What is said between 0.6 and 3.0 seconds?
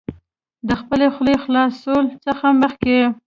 د خپلې خولې خلاصولو څخه مخکې